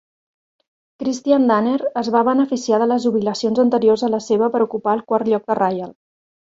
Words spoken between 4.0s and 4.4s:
a la